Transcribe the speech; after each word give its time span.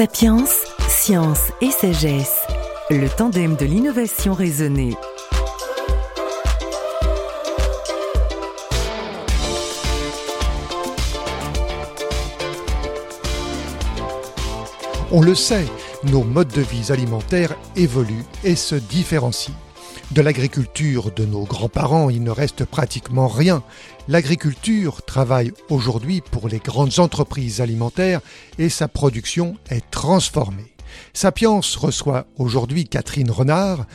Sapiens, 0.00 0.46
science 0.88 1.52
et 1.60 1.70
sagesse, 1.70 2.46
le 2.88 3.06
tandem 3.06 3.54
de 3.54 3.66
l'innovation 3.66 4.32
raisonnée. 4.32 4.94
On 15.12 15.20
le 15.20 15.34
sait, 15.34 15.66
nos 16.04 16.24
modes 16.24 16.48
de 16.48 16.62
vie 16.62 16.90
alimentaires 16.90 17.54
évoluent 17.76 18.24
et 18.42 18.56
se 18.56 18.76
différencient. 18.76 19.52
De 20.12 20.22
l'agriculture 20.22 21.12
de 21.12 21.24
nos 21.24 21.44
grands-parents, 21.44 22.10
il 22.10 22.24
ne 22.24 22.32
reste 22.32 22.64
pratiquement 22.64 23.28
rien. 23.28 23.62
L'agriculture 24.08 25.02
travaille 25.02 25.52
aujourd'hui 25.68 26.20
pour 26.20 26.48
les 26.48 26.58
grandes 26.58 26.98
entreprises 26.98 27.60
alimentaires 27.60 28.20
et 28.58 28.70
sa 28.70 28.88
production 28.88 29.56
est 29.70 29.88
transformée. 29.92 30.74
Sapiens 31.12 31.60
reçoit 31.78 32.26
aujourd'hui 32.38 32.88
Catherine 32.88 33.30
Renard, 33.30 33.86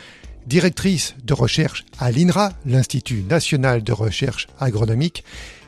directrice 0.48 1.16
de 1.22 1.34
recherche 1.34 1.84
à 2.00 2.12
l'INRA, 2.12 2.54
l'Institut 2.66 3.24
national 3.24 3.84
de 3.84 3.92
recherche 3.92 4.48
agronomique, 4.58 5.26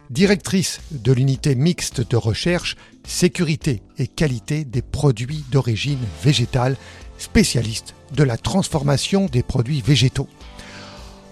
directrice 0.09 0.79
de 0.91 1.12
l'unité 1.12 1.55
mixte 1.55 2.09
de 2.09 2.16
recherche 2.16 2.77
sécurité 3.05 3.82
et 3.98 4.07
qualité 4.07 4.63
des 4.63 4.82
produits 4.82 5.43
d'origine 5.52 5.99
végétale, 6.23 6.77
spécialiste 7.18 7.95
de 8.13 8.23
la 8.23 8.38
transformation 8.38 9.26
des 9.26 9.43
produits 9.43 9.82
végétaux. 9.82 10.29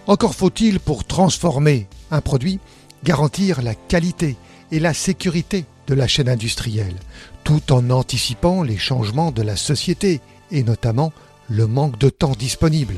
Encore 0.08 0.36
faut-il, 0.36 0.80
pour 0.80 1.06
transformer 1.06 1.88
un 2.12 2.22
produit, 2.22 2.60
garantir 3.04 3.62
la 3.62 3.74
qualité 3.74 4.36
et 4.72 4.80
la 4.80 4.94
sécurité 4.94 5.66
de 5.88 5.96
la 5.96 6.08
chaîne 6.08 6.30
industrielle, 6.30 6.96
tout 7.44 7.72
en 7.72 7.90
anticipant 7.90 8.64
les 8.64 8.78
changements 8.78 9.32
de 9.32 9.42
la 9.42 9.56
société 9.56 10.22
et 10.52 10.64
notamment 10.64 11.12
le 11.50 11.68
manque 11.68 11.98
de 11.98 12.10
temps 12.10 12.34
disponible. 12.38 12.96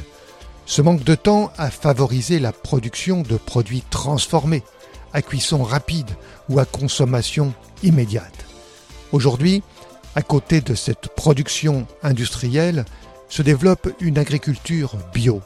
Ce 0.66 0.81
manque 0.81 1.03
de 1.03 1.16
temps 1.16 1.52
a 1.58 1.72
favorisé 1.72 2.39
la 2.39 2.52
production 2.52 3.21
de 3.21 3.38
produits 3.38 3.83
transformés, 3.89 4.64
à 5.14 5.21
cuisson 5.21 5.64
rapide 5.64 6.09
ou 6.49 6.59
à 6.59 6.66
consommation 6.66 7.53
immédiate. 7.83 8.45
Aujourd'hui, 9.14 9.64
à 10.16 10.21
côté 10.21 10.59
de 10.59 10.75
cette 10.75 11.08
production 11.16 11.88
industrielle, 12.03 12.83
se 13.30 13.42
développe 13.42 13.89
une 14.02 14.17
agriculture 14.17 14.97
bio, 15.14 15.42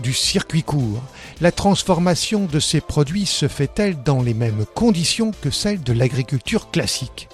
du 0.00 0.12
circuit 0.12 0.62
court. 0.62 1.02
La 1.40 1.52
transformation 1.52 2.46
de 2.46 2.60
ces 2.60 2.80
produits 2.80 3.26
se 3.26 3.48
fait-elle 3.48 4.02
dans 4.02 4.22
les 4.22 4.34
mêmes 4.34 4.64
conditions 4.74 5.32
que 5.40 5.50
celle 5.50 5.82
de 5.82 5.92
l'agriculture 5.92 6.70
classique? 6.70 7.28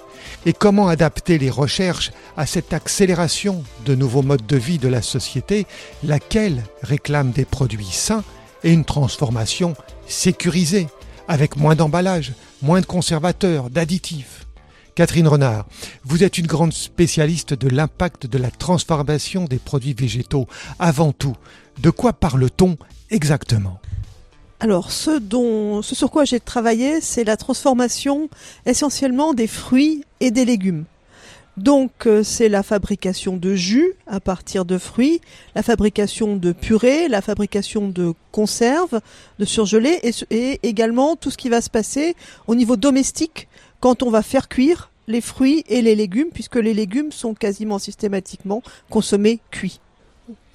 Et 0.45 0.53
comment 0.53 0.87
adapter 0.87 1.37
les 1.37 1.49
recherches 1.49 2.11
à 2.37 2.45
cette 2.45 2.73
accélération 2.73 3.63
de 3.85 3.95
nouveaux 3.95 4.21
modes 4.21 4.45
de 4.45 4.57
vie 4.57 4.77
de 4.77 4.87
la 4.87 5.01
société, 5.01 5.65
laquelle 6.03 6.63
réclame 6.81 7.31
des 7.31 7.45
produits 7.45 7.85
sains 7.91 8.23
et 8.63 8.71
une 8.71 8.85
transformation 8.85 9.73
sécurisée, 10.07 10.87
avec 11.27 11.57
moins 11.57 11.75
d'emballage, 11.75 12.33
moins 12.61 12.81
de 12.81 12.85
conservateurs, 12.85 13.69
d'additifs? 13.69 14.45
Catherine 14.95 15.27
Renard, 15.27 15.65
vous 16.03 16.23
êtes 16.23 16.37
une 16.37 16.47
grande 16.47 16.73
spécialiste 16.73 17.53
de 17.53 17.69
l'impact 17.69 18.27
de 18.27 18.37
la 18.37 18.51
transformation 18.51 19.45
des 19.45 19.57
produits 19.57 19.93
végétaux. 19.93 20.47
Avant 20.79 21.13
tout, 21.13 21.35
de 21.79 21.89
quoi 21.89 22.11
parle-t-on 22.11 22.77
exactement? 23.09 23.79
Alors, 24.59 24.91
ce, 24.91 25.19
sur 25.81 26.11
quoi 26.11 26.25
j'ai 26.25 26.39
travaillé, 26.39 26.99
c'est 27.01 27.23
la 27.23 27.37
transformation 27.37 28.29
essentiellement 28.65 29.33
des 29.33 29.47
fruits 29.47 30.03
et 30.19 30.29
des 30.29 30.45
légumes. 30.45 30.83
Donc, 31.57 32.05
euh, 32.05 32.23
c'est 32.23 32.47
la 32.47 32.63
fabrication 32.63 33.37
de 33.37 33.55
jus 33.55 33.93
à 34.07 34.19
partir 34.19 34.63
de 34.63 34.77
fruits, 34.77 35.19
la 35.55 35.63
fabrication 35.63 36.37
de 36.37 36.51
purée, 36.53 37.07
la 37.07 37.21
fabrication 37.21 37.89
de 37.89 38.13
conserves, 38.31 39.01
de 39.37 39.45
surgelés 39.45 39.99
et, 40.03 40.11
et 40.29 40.59
également 40.63 41.15
tout 41.15 41.29
ce 41.29 41.37
qui 41.37 41.49
va 41.49 41.61
se 41.61 41.69
passer 41.69 42.15
au 42.47 42.55
niveau 42.55 42.77
domestique 42.77 43.47
quand 43.81 44.03
on 44.03 44.09
va 44.09 44.21
faire 44.21 44.47
cuire 44.47 44.91
les 45.07 45.19
fruits 45.19 45.65
et 45.67 45.81
les 45.81 45.95
légumes, 45.95 46.29
puisque 46.33 46.55
les 46.55 46.73
légumes 46.73 47.11
sont 47.11 47.33
quasiment 47.33 47.79
systématiquement 47.79 48.63
consommés 48.89 49.39
cuits. 49.51 49.81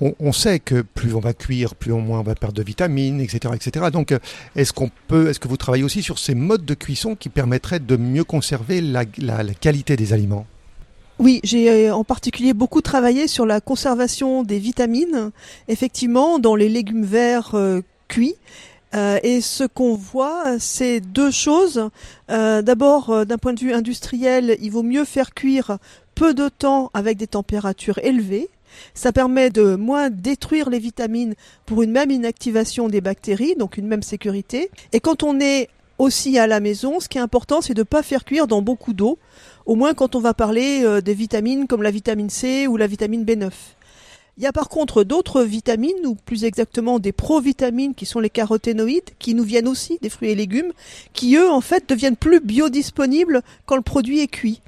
On, 0.00 0.32
sait 0.32 0.58
que 0.58 0.82
plus 0.82 1.14
on 1.14 1.20
va 1.20 1.32
cuire, 1.32 1.74
plus 1.74 1.92
on 1.92 2.00
moins 2.00 2.20
on 2.20 2.22
va 2.22 2.34
perdre 2.34 2.54
de 2.54 2.62
vitamines, 2.62 3.20
etc., 3.20 3.54
etc. 3.54 3.86
Donc, 3.90 4.12
euh, 4.12 4.18
est-ce 4.54 4.72
qu'on 4.72 4.90
peut, 5.08 5.28
est-ce 5.28 5.40
que 5.40 5.48
vous 5.48 5.56
travaillez 5.56 5.84
aussi 5.84 6.02
sur 6.02 6.18
ces 6.18 6.34
modes 6.34 6.66
de 6.66 6.74
cuisson 6.74 7.14
qui 7.14 7.30
permettraient 7.30 7.80
de 7.80 7.96
mieux 7.96 8.24
conserver 8.24 8.82
la, 8.82 9.04
qualité 9.04 9.96
des 9.96 10.12
aliments? 10.12 10.46
Oui, 11.18 11.40
j'ai 11.44 11.88
euh, 11.88 11.94
en 11.94 12.04
particulier 12.04 12.52
beaucoup 12.52 12.82
travaillé 12.82 13.26
sur 13.26 13.46
la 13.46 13.62
conservation 13.62 14.42
des 14.42 14.58
vitamines, 14.58 15.30
effectivement, 15.68 16.38
dans 16.38 16.56
les 16.56 16.68
légumes 16.68 17.04
verts 17.04 17.54
euh, 17.54 17.80
cuits 18.08 18.36
euh, 18.96 19.18
et 19.22 19.40
ce 19.40 19.64
qu'on 19.64 19.94
voit, 19.94 20.58
c'est 20.58 21.00
deux 21.00 21.30
choses. 21.30 21.90
Euh, 22.30 22.62
d'abord, 22.62 23.10
euh, 23.10 23.24
d'un 23.24 23.38
point 23.38 23.52
de 23.52 23.60
vue 23.60 23.72
industriel, 23.72 24.56
il 24.60 24.70
vaut 24.70 24.82
mieux 24.82 25.04
faire 25.04 25.34
cuire 25.34 25.78
peu 26.14 26.32
de 26.32 26.48
temps 26.48 26.90
avec 26.94 27.18
des 27.18 27.26
températures 27.26 27.98
élevées. 27.98 28.48
Ça 28.94 29.12
permet 29.12 29.50
de 29.50 29.74
moins 29.74 30.10
détruire 30.10 30.70
les 30.70 30.78
vitamines 30.78 31.34
pour 31.66 31.82
une 31.82 31.90
même 31.90 32.10
inactivation 32.10 32.88
des 32.88 33.00
bactéries, 33.00 33.54
donc 33.56 33.76
une 33.76 33.86
même 33.86 34.02
sécurité. 34.02 34.70
Et 34.92 35.00
quand 35.00 35.22
on 35.22 35.40
est 35.40 35.68
aussi 35.98 36.38
à 36.38 36.46
la 36.46 36.60
maison, 36.60 37.00
ce 37.00 37.08
qui 37.08 37.18
est 37.18 37.22
important, 37.22 37.60
c'est 37.60 37.74
de 37.74 37.80
ne 37.80 37.84
pas 37.84 38.02
faire 38.02 38.24
cuire 38.24 38.46
dans 38.46 38.60
beaucoup 38.60 38.92
d'eau, 38.92 39.18
au 39.64 39.76
moins 39.76 39.94
quand 39.94 40.14
on 40.14 40.20
va 40.20 40.34
parler 40.34 41.00
des 41.00 41.14
vitamines 41.14 41.66
comme 41.66 41.82
la 41.82 41.90
vitamine 41.90 42.28
C 42.28 42.66
ou 42.66 42.76
la 42.76 42.86
vitamine 42.86 43.24
B9. 43.24 43.50
Il 44.38 44.42
y 44.42 44.46
a 44.46 44.52
par 44.52 44.68
contre 44.68 45.02
d'autres 45.02 45.42
vitamines, 45.42 46.04
ou 46.04 46.14
plus 46.14 46.44
exactement 46.44 46.98
des 46.98 47.12
provitamines, 47.12 47.94
qui 47.94 48.04
sont 48.04 48.20
les 48.20 48.28
caroténoïdes, 48.28 49.10
qui 49.18 49.34
nous 49.34 49.44
viennent 49.44 49.66
aussi 49.66 49.98
des 50.02 50.10
fruits 50.10 50.28
et 50.28 50.34
légumes, 50.34 50.72
qui 51.14 51.36
eux, 51.36 51.50
en 51.50 51.62
fait, 51.62 51.88
deviennent 51.88 52.16
plus 52.16 52.40
biodisponibles 52.40 53.40
quand 53.64 53.76
le 53.76 53.82
produit 53.82 54.20
est 54.20 54.26
cuit. 54.26 54.60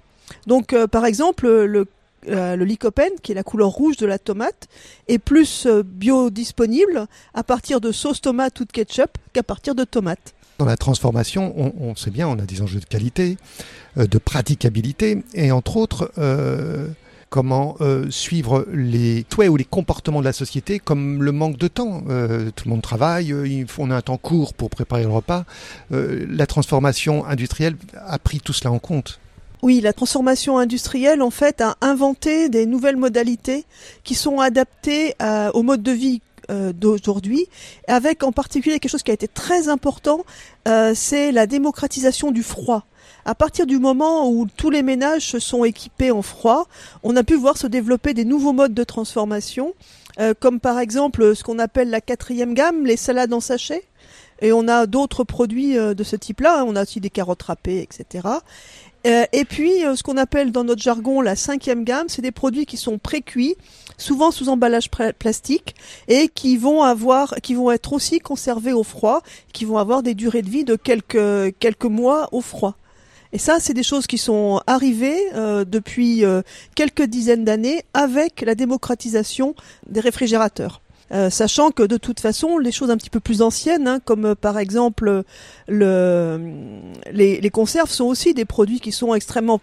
Donc, 0.47 0.73
euh, 0.73 0.87
par 0.87 1.05
exemple, 1.05 1.47
le, 1.47 1.87
euh, 2.28 2.57
le 2.57 2.65
lycopène, 2.65 3.12
qui 3.23 3.33
est 3.33 3.34
la 3.34 3.43
couleur 3.43 3.69
rouge 3.69 3.99
de 3.99 4.07
la 4.07 4.19
tomate, 4.19 4.69
est 5.07 5.19
plus 5.19 5.67
euh, 5.67 5.83
biodisponible 5.83 7.07
à 7.34 7.45
partir 7.45 7.83
de 7.83 7.93
sauce 7.93 8.23
tomate 8.23 8.59
ou 8.61 8.65
de 8.65 8.73
ketchup 8.73 9.19
qu'à 9.34 9.43
partir 9.43 9.75
de 9.75 9.84
tomates. 9.84 10.33
Dans 10.57 10.65
la 10.65 10.78
transformation, 10.78 11.53
on, 11.59 11.75
on, 11.78 11.95
sait 11.95 12.11
bien, 12.11 12.27
on 12.27 12.39
a 12.39 12.47
des 12.47 12.62
enjeux 12.62 12.81
de 12.81 12.87
qualité, 12.87 13.37
de 13.97 14.19
praticabilité, 14.19 15.23
et 15.34 15.53
entre 15.53 15.77
autres, 15.77 16.11
comment 17.31 17.77
euh, 17.81 18.11
suivre 18.11 18.66
les 18.72 19.25
souhaits 19.33 19.50
ou 19.50 19.56
les 19.56 19.65
comportements 19.65 20.21
de 20.21 20.25
la 20.25 20.33
société, 20.33 20.78
comme 20.78 21.22
le 21.22 21.33
manque 21.33 21.56
de 21.59 21.69
temps. 21.69 22.03
Euh, 22.09 22.50
tout 22.55 22.65
le 22.66 22.71
monde 22.71 22.83
travaille, 22.83 23.33
euh, 23.33 23.65
on 23.78 23.91
a 23.91 23.97
un 23.97 24.00
temps 24.00 24.16
court 24.16 24.55
pour 24.55 24.71
préparer 24.71 25.03
le 25.03 25.11
repas. 25.11 25.44
la 25.91 26.47
transformation 26.47 27.25
industrielle 27.27 27.77
a 28.06 28.19
pris 28.19 28.41
tout 28.41 28.53
cela 28.53 28.72
en 28.72 28.78
compte. 28.78 29.21
Oui, 29.62 29.81
la 29.81 29.93
transformation 29.93 30.59
industrielle, 30.59 31.21
en 31.21 31.31
fait, 31.31 31.61
a 31.61 31.77
inventé 31.81 32.49
des 32.49 32.65
nouvelles 32.65 32.97
modalités 32.97 33.65
qui 34.05 34.15
sont 34.15 34.41
adaptées 34.41 35.15
au 35.53 35.62
mode 35.62 35.83
de 35.83 35.93
vie 35.93 36.21
d'aujourd'hui, 36.48 37.47
avec 37.86 38.22
en 38.22 38.32
particulier 38.32 38.78
quelque 38.78 38.91
chose 38.91 39.03
qui 39.03 39.10
a 39.10 39.14
été 39.14 39.28
très 39.28 39.69
important, 39.69 40.25
c'est 40.94 41.32
la 41.32 41.47
démocratisation 41.47 42.31
du 42.31 42.42
froid 42.42 42.86
à 43.25 43.34
partir 43.34 43.66
du 43.66 43.78
moment 43.78 44.31
où 44.31 44.47
tous 44.56 44.70
les 44.70 44.82
ménages 44.82 45.26
se 45.28 45.38
sont 45.38 45.64
équipés 45.64 46.10
en 46.10 46.22
froid, 46.22 46.66
on 47.03 47.16
a 47.16 47.22
pu 47.22 47.34
voir 47.34 47.59
se 47.59 47.66
développer 47.66 48.14
des 48.14 48.25
nouveaux 48.25 48.53
modes 48.53 48.75
de 48.75 48.84
transformation, 48.84 49.75
euh, 50.20 50.34
comme 50.38 50.60
par 50.60 50.78
exemple 50.78 51.34
ce 51.36 51.44
qu'on 51.44 51.59
appelle 51.59 51.91
la 51.91 52.00
quatrième 52.00 52.54
gamme, 52.54 52.86
les 52.86 52.97
salades 52.97 53.32
en 53.32 53.41
sachet. 53.41 53.84
Et 54.41 54.53
on 54.53 54.69
a 54.69 54.87
d'autres 54.87 55.25
produits 55.25 55.77
euh, 55.77 55.95
de 55.95 56.05
ce 56.05 56.17
type-là. 56.17 56.61
Hein. 56.61 56.65
On 56.67 56.77
a 56.77 56.83
aussi 56.83 57.01
des 57.01 57.11
carottes 57.11 57.43
râpées, 57.43 57.81
etc. 57.81 58.29
Euh, 59.07 59.25
et 59.33 59.45
puis, 59.45 59.73
ce 59.95 60.03
qu'on 60.03 60.17
appelle 60.17 60.51
dans 60.51 60.65
notre 60.65 60.83
jargon 60.83 61.21
la 61.21 61.37
cinquième 61.37 61.85
gamme, 61.85 62.09
c'est 62.09 62.23
des 62.23 62.33
produits 62.33 62.67
qui 62.67 62.77
sont 62.77 62.99
pré-cuits, 62.99 63.57
souvent 63.97 64.31
sous 64.31 64.49
emballage 64.49 64.91
plastique, 64.91 65.77
et 66.09 66.29
qui 66.29 66.57
vont 66.57 66.83
avoir, 66.83 67.37
qui 67.43 67.55
vont 67.55 67.71
être 67.71 67.93
aussi 67.93 68.19
conservés 68.19 68.73
au 68.73 68.83
froid, 68.83 69.23
qui 69.53 69.65
vont 69.65 69.79
avoir 69.79 70.03
des 70.03 70.15
durées 70.15 70.43
de 70.43 70.51
vie 70.51 70.65
de 70.65 70.77
quelques 70.77 71.57
quelques 71.61 71.85
mois 71.85 72.29
au 72.33 72.41
froid. 72.41 72.77
Et 73.33 73.39
ça, 73.39 73.61
c'est 73.61 73.75
des 73.75 73.83
choses 73.83 74.07
qui 74.07 74.19
sont 74.19 74.61
arrivées 74.67 75.21
euh, 75.35 75.65
depuis 75.65 76.25
euh, 76.25 76.43
quelques 76.75 77.03
dizaines 77.03 77.45
d'années 77.45 77.83
avec 77.93 78.41
la 78.41 78.55
démocratisation 78.55 79.55
des 79.89 80.01
réfrigérateurs. 80.01 80.81
Euh, 81.10 81.31
sachant 81.31 81.71
que 81.71 81.83
de 81.83 81.97
toute 81.97 82.21
façon, 82.21 82.59
les 82.59 82.72
choses 82.72 82.91
un 82.91 82.97
petit 82.97 83.10
peu 83.10 83.21
plus 83.21 83.41
anciennes, 83.43 83.89
hein, 83.89 84.01
comme 84.05 84.34
par 84.34 84.59
exemple 84.59 85.25
le, 85.66 86.41
les, 87.10 87.51
conserves, 87.51 87.91
sont 87.91 88.05
aussi 88.05 88.34
des 88.34 88.45
produits 88.45 88.81
qui 88.81 88.93
sont 88.93 89.15
extrêmement 89.15 89.60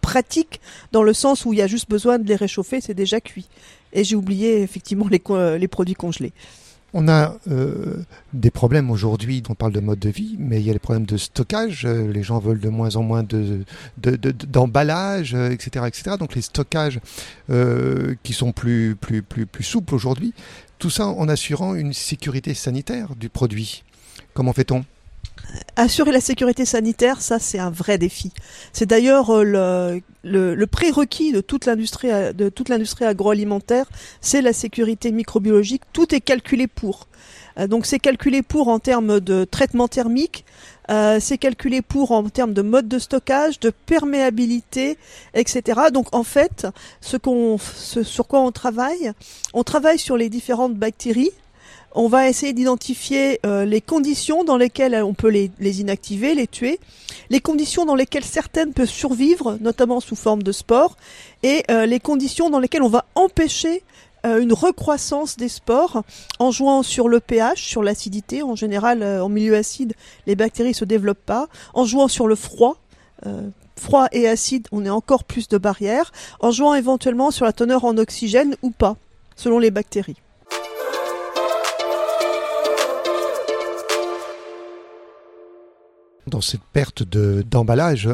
pratiques 0.00 0.60
dans 0.92 1.02
le 1.02 1.12
sens 1.12 1.44
où 1.44 1.52
il 1.52 1.58
y 1.58 1.62
a 1.62 1.66
juste 1.66 1.90
besoin 1.90 2.18
de 2.18 2.28
les 2.28 2.36
réchauffer, 2.36 2.80
c'est 2.80 2.94
déjà 2.94 3.20
cuit. 3.20 3.48
Et 3.92 4.04
j'ai 4.04 4.14
oublié 4.14 4.62
effectivement 4.62 5.08
les, 5.08 5.68
produits 5.68 5.94
congelés 5.94 6.32
on 6.98 7.08
a 7.08 7.34
euh, 7.50 8.04
des 8.32 8.50
problèmes 8.50 8.90
aujourd'hui, 8.90 9.42
on 9.50 9.54
parle 9.54 9.72
de 9.72 9.80
mode 9.80 9.98
de 9.98 10.08
vie, 10.08 10.36
mais 10.38 10.60
il 10.60 10.66
y 10.66 10.70
a 10.70 10.72
les 10.72 10.78
problèmes 10.78 11.04
de 11.04 11.18
stockage. 11.18 11.84
Euh, 11.84 12.10
les 12.10 12.22
gens 12.22 12.38
veulent 12.38 12.60
de 12.60 12.70
moins 12.70 12.96
en 12.96 13.02
moins 13.02 13.22
de, 13.22 13.64
d'emballage, 13.98 15.32
de, 15.32 15.50
etc., 15.50 15.70
euh, 15.76 15.88
etc. 15.88 16.16
Donc 16.18 16.34
les 16.34 16.40
stockages 16.40 17.00
qui 18.22 18.32
sont 18.32 18.52
plus, 18.52 18.96
plus, 18.96 19.22
plus 19.22 19.64
souples 19.64 19.94
aujourd'hui. 19.94 20.32
Tout 20.78 20.90
ça 20.90 21.06
en 21.06 21.28
assurant 21.28 21.74
une 21.74 21.92
sécurité 21.92 22.54
sanitaire 22.54 23.16
du 23.16 23.28
produit. 23.28 23.82
Comment 24.34 24.52
fait-on? 24.52 24.84
Assurer 25.76 26.12
la 26.12 26.20
sécurité 26.20 26.64
sanitaire, 26.64 27.20
ça 27.20 27.38
c'est 27.38 27.58
un 27.58 27.70
vrai 27.70 27.98
défi. 27.98 28.32
C'est 28.72 28.86
d'ailleurs 28.86 29.44
le, 29.44 30.02
le, 30.24 30.66
prérequis 30.66 31.32
de 31.32 31.40
toute 31.40 31.66
l'industrie 31.66 32.08
de 32.08 32.48
toute 32.48 32.68
l'industrie 32.68 33.04
agroalimentaire, 33.04 33.86
c'est 34.20 34.42
la 34.42 34.52
sécurité 34.52 35.12
microbiologique. 35.12 35.82
Tout 35.92 36.14
est 36.14 36.20
calculé 36.20 36.66
pour. 36.66 37.06
Euh, 37.58 37.66
donc 37.66 37.86
c'est 37.86 37.98
calculé 37.98 38.42
pour 38.42 38.68
en 38.68 38.78
termes 38.78 39.20
de 39.20 39.44
traitement 39.44 39.88
thermique, 39.88 40.44
euh, 40.90 41.18
c'est 41.20 41.38
calculé 41.38 41.82
pour 41.82 42.12
en 42.12 42.24
termes 42.28 42.54
de 42.54 42.62
mode 42.62 42.88
de 42.88 42.98
stockage, 42.98 43.60
de 43.60 43.70
perméabilité, 43.70 44.98
etc. 45.34 45.80
Donc 45.92 46.14
en 46.14 46.24
fait, 46.24 46.66
ce 47.00 47.16
sur 48.02 48.26
quoi 48.26 48.40
on 48.40 48.52
travaille, 48.52 49.12
on 49.54 49.62
travaille 49.62 49.98
sur 49.98 50.16
les 50.16 50.28
différentes 50.28 50.74
bactéries 50.74 51.32
on 51.96 52.08
va 52.08 52.28
essayer 52.28 52.52
d'identifier 52.52 53.40
euh, 53.46 53.64
les 53.64 53.80
conditions 53.80 54.44
dans 54.44 54.58
lesquelles 54.58 54.94
on 55.02 55.14
peut 55.14 55.30
les, 55.30 55.80
inactiver, 55.80 56.34
les 56.34 56.46
tuer, 56.46 56.78
les 57.30 57.40
conditions 57.40 57.86
dans 57.86 57.94
lesquelles 57.94 58.24
certaines 58.24 58.74
peuvent 58.74 58.86
survivre, 58.86 59.56
notamment 59.62 60.00
sous 60.00 60.14
forme 60.14 60.42
de 60.42 60.52
spores, 60.52 60.96
et 61.42 61.64
euh, 61.70 61.86
les 61.86 61.98
conditions 61.98 62.50
dans 62.50 62.60
lesquelles 62.60 62.82
on 62.82 62.88
va 62.88 63.06
empêcher 63.14 63.76
euh, 63.76 63.80
une 64.26 64.52
recroissance 64.52 65.36
des 65.36 65.48
spores 65.48 66.02
en 66.38 66.50
jouant 66.50 66.82
sur 66.82 67.08
le 67.08 67.20
pH, 67.20 67.62
sur 67.62 67.82
l'acidité. 67.82 68.42
En 68.42 68.56
général, 68.56 69.02
en 69.02 69.28
milieu 69.28 69.56
acide, 69.56 69.94
les 70.26 70.36
bactéries 70.36 70.74
se 70.74 70.84
développent 70.84 71.24
pas. 71.24 71.48
En 71.74 71.84
jouant 71.84 72.08
sur 72.08 72.26
le 72.26 72.34
froid, 72.34 72.76
froid 73.76 74.08
et 74.12 74.28
acide, 74.28 74.66
on 74.72 74.84
est 74.84 74.90
encore 74.90 75.24
plus 75.24 75.48
de 75.48 75.58
barrières. 75.58 76.12
En 76.40 76.50
jouant 76.50 76.74
éventuellement 76.74 77.30
sur 77.30 77.44
la 77.44 77.52
teneur 77.52 77.84
en 77.84 77.96
oxygène 77.98 78.56
ou 78.62 78.70
pas, 78.70 78.96
selon 79.36 79.58
les 79.58 79.70
bactéries. 79.70 80.16
dans 86.26 86.40
cette 86.40 86.62
perte 86.72 87.02
d'emballage. 87.02 88.08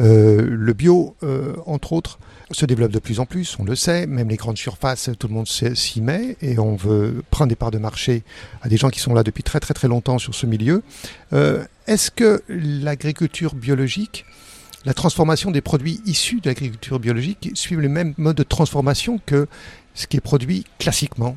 Euh, 0.00 0.46
le 0.48 0.72
bio, 0.72 1.16
euh, 1.22 1.54
entre 1.66 1.92
autres, 1.92 2.18
se 2.50 2.64
développe 2.64 2.92
de 2.92 2.98
plus 2.98 3.20
en 3.20 3.26
plus, 3.26 3.56
on 3.58 3.64
le 3.64 3.76
sait, 3.76 4.06
même 4.06 4.28
les 4.28 4.36
grandes 4.36 4.56
surfaces, 4.56 5.10
tout 5.18 5.28
le 5.28 5.34
monde 5.34 5.46
s'y 5.48 6.00
met. 6.00 6.36
Et 6.40 6.58
on 6.58 6.76
veut 6.76 7.22
prendre 7.30 7.50
des 7.50 7.56
parts 7.56 7.70
de 7.70 7.78
marché 7.78 8.22
à 8.62 8.68
des 8.68 8.76
gens 8.76 8.88
qui 8.88 9.00
sont 9.00 9.14
là 9.14 9.22
depuis 9.22 9.42
très 9.42 9.60
très 9.60 9.74
très 9.74 9.88
longtemps 9.88 10.18
sur 10.18 10.34
ce 10.34 10.46
milieu. 10.46 10.82
Euh, 11.32 11.64
est-ce 11.86 12.10
que 12.10 12.42
l'agriculture 12.48 13.54
biologique, 13.54 14.24
la 14.84 14.94
transformation 14.94 15.50
des 15.50 15.60
produits 15.60 16.00
issus 16.06 16.40
de 16.40 16.48
l'agriculture 16.48 16.98
biologique 17.00 17.50
suivent 17.54 17.80
le 17.80 17.88
même 17.88 18.14
mode 18.16 18.36
de 18.36 18.42
transformation 18.44 19.20
que 19.26 19.46
ce 19.94 20.06
qui 20.06 20.16
est 20.16 20.20
produit 20.20 20.64
classiquement? 20.78 21.36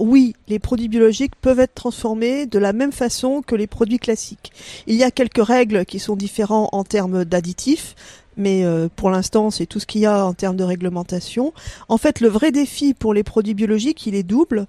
Oui, 0.00 0.34
les 0.48 0.58
produits 0.58 0.88
biologiques 0.88 1.36
peuvent 1.40 1.60
être 1.60 1.74
transformés 1.74 2.46
de 2.46 2.58
la 2.58 2.72
même 2.72 2.92
façon 2.92 3.42
que 3.42 3.54
les 3.54 3.66
produits 3.66 3.98
classiques. 3.98 4.52
Il 4.86 4.96
y 4.96 5.04
a 5.04 5.10
quelques 5.10 5.44
règles 5.44 5.84
qui 5.84 5.98
sont 5.98 6.16
différentes 6.16 6.68
en 6.72 6.84
termes 6.84 7.24
d'additifs, 7.24 7.94
mais 8.36 8.64
euh, 8.64 8.88
pour 8.94 9.10
l'instant, 9.10 9.50
c'est 9.50 9.66
tout 9.66 9.80
ce 9.80 9.86
qu'il 9.86 10.00
y 10.00 10.06
a 10.06 10.24
en 10.24 10.32
termes 10.32 10.56
de 10.56 10.64
réglementation. 10.64 11.52
En 11.88 11.98
fait, 11.98 12.20
le 12.20 12.28
vrai 12.28 12.50
défi 12.50 12.94
pour 12.94 13.14
les 13.14 13.22
produits 13.22 13.54
biologiques, 13.54 14.06
il 14.06 14.14
est 14.14 14.22
double. 14.22 14.66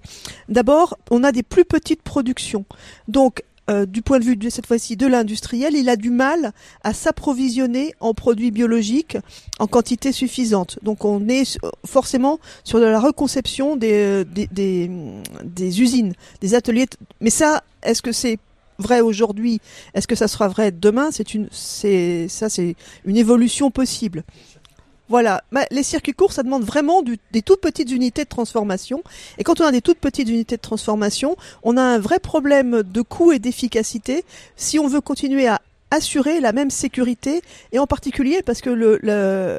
D'abord, 0.48 0.98
on 1.10 1.24
a 1.24 1.32
des 1.32 1.42
plus 1.42 1.64
petites 1.64 2.02
productions. 2.02 2.64
Donc, 3.08 3.42
euh, 3.70 3.86
du 3.86 4.02
point 4.02 4.18
de 4.18 4.24
vue 4.24 4.36
de 4.36 4.50
cette 4.50 4.66
fois-ci 4.66 4.96
de 4.96 5.06
l'industriel, 5.06 5.74
il 5.74 5.88
a 5.88 5.96
du 5.96 6.10
mal 6.10 6.52
à 6.82 6.92
s'approvisionner 6.92 7.94
en 8.00 8.12
produits 8.12 8.50
biologiques 8.50 9.16
en 9.58 9.66
quantité 9.66 10.12
suffisante. 10.12 10.78
Donc 10.82 11.04
on 11.04 11.28
est 11.28 11.58
forcément 11.86 12.40
sur 12.62 12.78
de 12.78 12.84
la 12.84 13.00
reconception 13.00 13.76
des, 13.76 14.24
des, 14.24 14.90
des, 15.44 15.80
usines, 15.80 16.12
des 16.40 16.54
ateliers. 16.54 16.86
Mais 17.20 17.30
ça, 17.30 17.62
est-ce 17.82 18.02
que 18.02 18.12
c'est 18.12 18.38
vrai 18.78 19.00
aujourd'hui? 19.00 19.60
Est-ce 19.94 20.06
que 20.06 20.14
ça 20.14 20.28
sera 20.28 20.48
vrai 20.48 20.70
demain? 20.70 21.10
C'est 21.10 21.32
une, 21.34 21.48
c'est 21.50 22.28
ça, 22.28 22.50
c'est 22.50 22.76
une 23.06 23.16
évolution 23.16 23.70
possible. 23.70 24.24
Voilà, 25.08 25.42
bah, 25.52 25.66
les 25.70 25.82
circuits 25.82 26.14
courts, 26.14 26.32
ça 26.32 26.42
demande 26.42 26.64
vraiment 26.64 27.02
des 27.02 27.42
toutes 27.42 27.60
petites 27.60 27.90
unités 27.90 28.24
de 28.24 28.28
transformation. 28.28 29.02
Et 29.36 29.44
quand 29.44 29.60
on 29.60 29.64
a 29.64 29.72
des 29.72 29.82
toutes 29.82 29.98
petites 29.98 30.28
unités 30.28 30.56
de 30.56 30.62
transformation, 30.62 31.36
on 31.62 31.76
a 31.76 31.82
un 31.82 31.98
vrai 31.98 32.18
problème 32.18 32.82
de 32.82 33.02
coût 33.02 33.32
et 33.32 33.38
d'efficacité 33.38 34.24
si 34.56 34.78
on 34.78 34.88
veut 34.88 35.02
continuer 35.02 35.46
à 35.46 35.60
assurer 35.94 36.40
la 36.40 36.52
même 36.52 36.70
sécurité 36.70 37.42
et 37.72 37.78
en 37.78 37.86
particulier 37.86 38.42
parce 38.42 38.60
que 38.60 38.70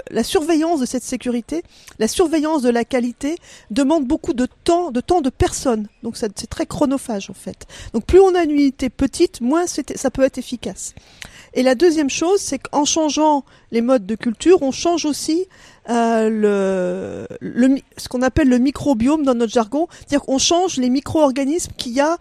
la 0.10 0.24
surveillance 0.24 0.80
de 0.80 0.86
cette 0.86 1.04
sécurité, 1.04 1.64
la 2.00 2.08
surveillance 2.08 2.62
de 2.62 2.70
la 2.70 2.86
qualité 2.86 3.38
demande 3.72 4.06
beaucoup 4.06 4.34
de 4.34 4.48
temps, 4.64 4.92
de 4.92 5.02
temps 5.02 5.22
de 5.22 5.30
personnes. 5.30 5.88
Donc 6.04 6.18
c'est 6.18 6.48
très 6.48 6.66
chronophage 6.66 7.30
en 7.30 7.34
fait. 7.34 7.66
Donc 7.94 8.06
plus 8.06 8.20
on 8.20 8.36
a 8.36 8.44
une 8.44 8.52
unité 8.52 8.90
petite, 8.90 9.42
moins 9.42 9.66
ça 9.68 10.12
peut 10.12 10.24
être 10.24 10.38
efficace. 10.38 10.94
Et 11.56 11.64
la 11.64 11.74
deuxième 11.74 12.10
chose, 12.10 12.42
c'est 12.42 12.60
qu'en 12.60 12.84
changeant 12.84 13.46
les 13.72 13.82
modes 13.82 14.06
de 14.06 14.16
culture, 14.16 14.62
on 14.62 14.72
change 14.72 15.06
aussi 15.06 15.48
euh, 15.90 17.26
ce 17.98 18.10
qu'on 18.10 18.22
appelle 18.22 18.50
le 18.50 18.58
microbiome 18.58 19.24
dans 19.24 19.36
notre 19.36 19.54
jargon, 19.54 19.88
c'est-à-dire 19.92 20.24
qu'on 20.24 20.38
change 20.38 20.78
les 20.78 20.90
micro-organismes 20.90 21.72
qu'il 21.78 21.94
y 21.94 22.02
a 22.02 22.18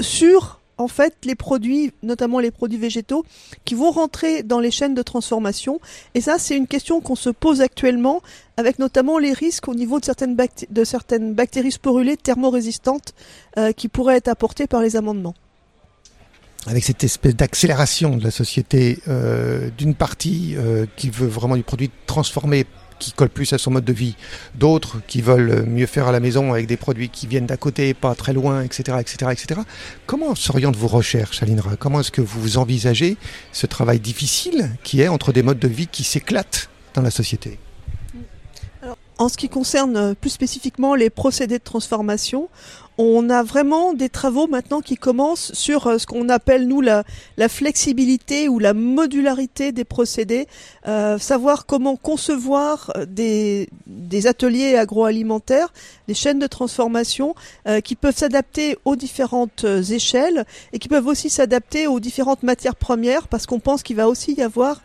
sur 0.00 0.60
en 0.78 0.88
fait 0.88 1.14
les 1.24 1.34
produits, 1.34 1.92
notamment 2.02 2.38
les 2.38 2.50
produits 2.50 2.78
végétaux, 2.78 3.24
qui 3.64 3.74
vont 3.74 3.90
rentrer 3.90 4.42
dans 4.42 4.60
les 4.60 4.70
chaînes 4.70 4.94
de 4.94 5.02
transformation. 5.02 5.80
Et 6.14 6.20
ça, 6.20 6.38
c'est 6.38 6.56
une 6.56 6.66
question 6.66 7.00
qu'on 7.00 7.16
se 7.16 7.30
pose 7.30 7.60
actuellement, 7.60 8.22
avec 8.56 8.78
notamment 8.78 9.18
les 9.18 9.32
risques 9.32 9.68
au 9.68 9.74
niveau 9.74 10.00
de 10.00 10.04
certaines, 10.04 10.34
bactéries 11.34 11.72
sporulées 11.72 12.16
thermorésistantes 12.16 13.14
euh, 13.58 13.72
qui 13.72 13.88
pourraient 13.88 14.16
être 14.16 14.28
apportées 14.28 14.66
par 14.66 14.80
les 14.80 14.96
amendements 14.96 15.34
avec 16.66 16.84
cette 16.84 17.02
espèce 17.04 17.34
d'accélération 17.34 18.16
de 18.16 18.24
la 18.24 18.30
société 18.30 18.98
euh, 19.08 19.70
d'une 19.78 19.94
partie 19.94 20.54
euh, 20.56 20.86
qui 20.96 21.08
veut 21.08 21.28
vraiment 21.28 21.56
du 21.56 21.62
produit 21.62 21.90
transformé 22.06 22.66
qui 22.98 23.12
colle 23.12 23.28
plus 23.28 23.52
à 23.52 23.58
son 23.58 23.70
mode 23.70 23.84
de 23.84 23.92
vie, 23.92 24.16
d'autres 24.54 25.00
qui 25.06 25.22
veulent 25.22 25.64
mieux 25.66 25.86
faire 25.86 26.08
à 26.08 26.12
la 26.12 26.20
maison 26.20 26.52
avec 26.52 26.66
des 26.66 26.76
produits 26.76 27.08
qui 27.08 27.26
viennent 27.26 27.46
d'à 27.46 27.56
côté, 27.56 27.94
pas 27.94 28.14
très 28.14 28.32
loin, 28.32 28.62
etc., 28.62 28.98
etc., 29.00 29.32
etc. 29.32 29.60
Comment 30.06 30.34
s'orientent 30.34 30.76
vos 30.76 30.88
recherches, 30.88 31.42
Alinra 31.42 31.76
Comment 31.76 32.00
est-ce 32.00 32.12
que 32.12 32.20
vous 32.20 32.58
envisagez 32.58 33.16
ce 33.52 33.66
travail 33.66 34.00
difficile 34.00 34.70
qui 34.82 35.00
est 35.00 35.08
entre 35.08 35.32
des 35.32 35.42
modes 35.42 35.58
de 35.58 35.68
vie 35.68 35.86
qui 35.86 36.04
s'éclatent 36.04 36.68
dans 36.94 37.02
la 37.02 37.10
société? 37.10 37.58
En 39.18 39.28
ce 39.28 39.36
qui 39.36 39.48
concerne 39.48 39.96
euh, 39.96 40.14
plus 40.14 40.30
spécifiquement 40.30 40.94
les 40.94 41.10
procédés 41.10 41.58
de 41.58 41.64
transformation, 41.64 42.48
on 43.00 43.30
a 43.30 43.44
vraiment 43.44 43.94
des 43.94 44.08
travaux 44.08 44.48
maintenant 44.48 44.80
qui 44.80 44.96
commencent 44.96 45.52
sur 45.54 45.86
euh, 45.86 45.98
ce 45.98 46.06
qu'on 46.06 46.28
appelle 46.28 46.66
nous 46.66 46.80
la, 46.80 47.04
flexibilité 47.48 48.48
ou 48.48 48.58
la 48.58 48.74
modularité 48.74 49.72
des 49.72 49.84
procédés, 49.84 50.46
euh, 50.86 51.18
savoir 51.18 51.66
comment 51.66 51.96
concevoir 51.96 52.92
des, 53.06 53.68
ateliers 54.26 54.76
agroalimentaires, 54.76 55.72
des 56.06 56.14
chaînes 56.14 56.38
de 56.38 56.46
transformation 56.46 57.34
qui 57.84 57.94
peuvent 57.94 58.16
s'adapter 58.16 58.76
aux 58.84 58.96
différentes 58.96 59.64
échelles 59.64 60.44
et 60.72 60.78
qui 60.78 60.88
peuvent 60.88 61.06
aussi 61.06 61.30
s'adapter 61.30 61.86
aux 61.86 62.00
différentes 62.00 62.42
matières 62.42 62.74
premières 62.74 63.28
parce 63.28 63.46
qu'on 63.46 63.60
pense 63.60 63.82
qu'il 63.82 63.96
va 63.96 64.08
aussi 64.08 64.34
y 64.34 64.42
avoir 64.42 64.80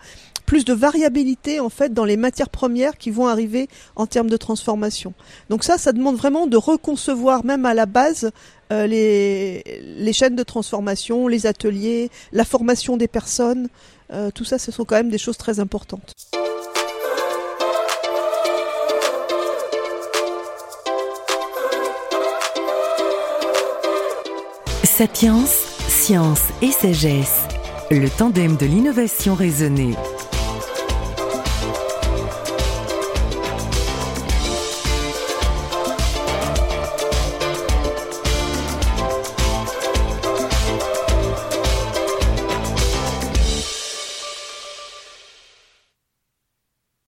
plus 0.53 0.65
de 0.65 0.73
variabilité 0.73 1.59
en 1.59 1.69
fait 1.69 1.95
dans 1.95 2.05
les 2.05 2.15
matières 2.15 2.51
premières 2.51 2.99
qui 2.99 3.09
vont 3.09 3.27
arriver 3.27 3.67
en 3.95 4.05
termes 4.05 4.29
de 4.29 4.37
transformation. 4.37 5.15
Donc 5.49 5.63
ça, 5.63 5.79
ça 5.79 5.91
demande 5.93 6.15
vraiment 6.15 6.45
de 6.45 6.57
reconcevoir 6.57 7.43
même 7.43 7.65
à 7.65 7.73
la 7.73 7.87
base 7.87 8.29
euh, 8.71 8.85
les, 8.85 10.13
chaînes 10.13 10.35
de 10.35 10.43
transformation, 10.43 11.27
les 11.27 11.47
ateliers, 11.47 12.11
la 12.33 12.45
formation 12.45 12.97
des 12.97 13.07
personnes. 13.07 13.67
Euh, 14.11 14.29
tout 14.29 14.43
ça, 14.43 14.59
ce 14.59 14.71
sont 14.71 14.85
quand 14.85 14.95
même 14.95 15.09
des 15.09 15.17
choses 15.17 15.37
très 15.37 15.59
importantes. 15.59 16.13
Sapiens, 24.83 25.43
science 25.87 26.43
et 26.61 26.71
sagesse. 26.71 27.41
Le 27.89 28.07
tandem 28.07 28.55
de 28.55 28.67
l'innovation 28.67 29.33
raisonnée. 29.33 29.95